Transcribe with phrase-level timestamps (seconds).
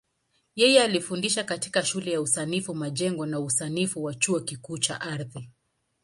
[0.55, 5.49] Yeye alifundisha katika Shule ya Usanifu Majengo na Usanifu wa Chuo Kikuu cha Ardhi.